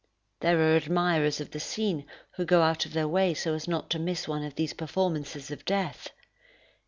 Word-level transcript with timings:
There 0.39 0.57
are 0.57 0.75
admirers 0.75 1.39
of 1.39 1.51
the 1.51 1.59
scene 1.59 2.07
who 2.31 2.43
go 2.43 2.63
out 2.63 2.87
of 2.87 2.93
their 2.93 3.07
way 3.07 3.35
so 3.35 3.53
as 3.53 3.67
not 3.67 3.91
to 3.91 3.99
miss 3.99 4.27
one 4.27 4.43
of 4.43 4.55
these 4.55 4.73
performances 4.73 5.51
of 5.51 5.63
death. 5.63 6.09